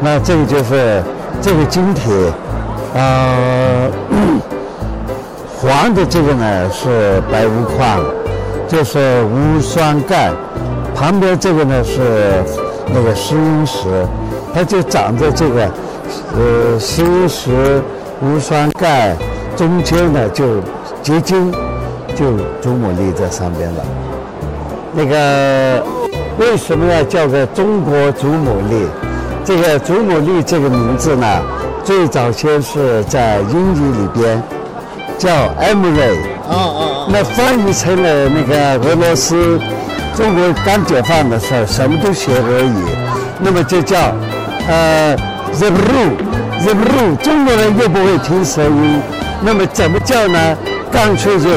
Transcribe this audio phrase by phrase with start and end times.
[0.00, 1.02] 那这个就是
[1.40, 2.10] 这个晶体，
[2.94, 3.90] 呃，
[5.58, 8.04] 黄的这个呢是白钨矿，
[8.68, 10.30] 就是无酸钙，
[10.94, 12.44] 旁边这个呢是
[12.94, 14.06] 那个石英石，
[14.54, 15.62] 它就长在这个
[16.36, 17.82] 呃石英石、
[18.20, 19.16] 无酸钙
[19.56, 20.60] 中间呢就
[21.02, 21.50] 结晶，
[22.14, 23.84] 就祖母绿在上边了。
[24.92, 25.82] 那个
[26.38, 28.86] 为什么要叫做中国祖母绿？
[29.46, 31.40] 这个祖母绿这个名字呢，
[31.84, 34.42] 最早先是在英语里边
[35.16, 39.56] 叫 Emily，哦哦那翻译成了那个俄罗斯
[40.16, 42.84] 中国刚解放的时候，什么都学俄语，
[43.38, 44.12] 那么就叫
[44.66, 45.16] 呃
[45.56, 46.16] The Blue
[46.64, 49.00] The Blue，中国人又不会听舌音，
[49.42, 50.56] 那么怎么叫呢？
[50.90, 51.50] 干脆就